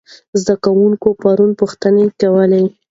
زده 0.41 0.55
کوونکي 0.63 1.09
پرون 1.21 1.51
پوښتنې 1.59 2.05
کولې. 2.19 2.63